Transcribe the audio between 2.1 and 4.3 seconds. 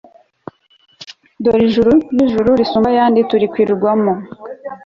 ni ijuru risumba ayandi, nturikwirwamo